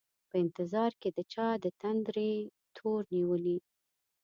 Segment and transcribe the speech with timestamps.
[0.29, 2.33] په انتظار کي د چا دتندري
[2.77, 3.57] تور نیولي